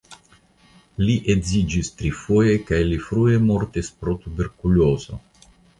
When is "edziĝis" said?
1.33-1.91